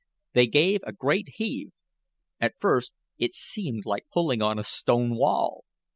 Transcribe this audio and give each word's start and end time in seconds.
They 0.33 0.47
gave 0.47 0.79
a 0.81 0.93
great 0.93 1.29
heave. 1.35 1.69
At 2.39 2.55
first 2.57 2.91
it 3.19 3.35
seemed 3.35 3.85
like 3.85 4.07
pulling 4.11 4.41
on 4.41 4.57
a 4.57 4.63
stone 4.63 5.11
wall. 5.15 5.63